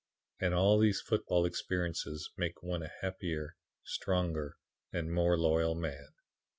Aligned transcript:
And 0.39 0.55
all 0.55 0.79
these 0.79 0.99
football 0.99 1.45
experiences 1.45 2.31
make 2.35 2.63
one 2.63 2.81
a 2.81 2.91
happier, 3.01 3.55
stronger 3.83 4.57
and 4.91 5.11
more 5.13 5.37
loyal 5.37 5.75
man. 5.75 6.07